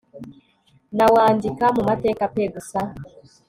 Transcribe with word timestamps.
nawandika 0.97 1.65
mumateka 1.75 2.23
pe 2.33 2.43
gusa 2.53 2.79